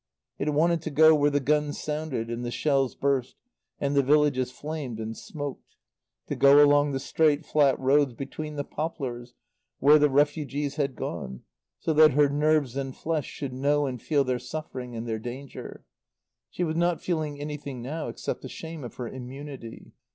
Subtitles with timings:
[0.39, 3.35] It wanted to go where the guns sounded and the shells burst,
[3.79, 5.75] and the villages flamed and smoked;
[6.25, 9.35] to go along the straight, flat roads between the poplars
[9.77, 11.43] where the refugees had gone,
[11.77, 15.85] so that her nerves and flesh should know and feel their suffering and their danger.
[16.49, 19.91] She was not feeling anything now except the shame of her immunity.